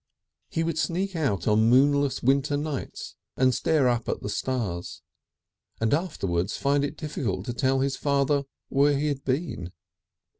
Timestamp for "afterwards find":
5.93-6.83